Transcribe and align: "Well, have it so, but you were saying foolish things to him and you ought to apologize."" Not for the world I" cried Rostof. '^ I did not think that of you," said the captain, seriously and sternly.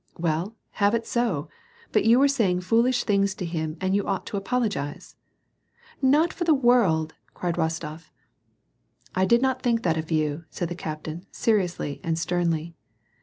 "Well, 0.17 0.55
have 0.81 0.95
it 0.95 1.05
so, 1.05 1.47
but 1.91 2.05
you 2.05 2.17
were 2.17 2.27
saying 2.27 2.61
foolish 2.61 3.03
things 3.03 3.35
to 3.35 3.45
him 3.45 3.77
and 3.79 3.95
you 3.95 4.03
ought 4.07 4.25
to 4.25 4.35
apologize."" 4.35 5.15
Not 6.17 6.33
for 6.33 6.43
the 6.43 6.55
world 6.55 7.13
I" 7.15 7.31
cried 7.35 7.53
Rostof. 7.53 7.99
'^ 7.99 8.07
I 9.13 9.25
did 9.25 9.43
not 9.43 9.61
think 9.61 9.83
that 9.83 9.97
of 9.97 10.09
you," 10.09 10.45
said 10.49 10.69
the 10.69 10.73
captain, 10.75 11.27
seriously 11.29 12.01
and 12.03 12.17
sternly. 12.17 12.73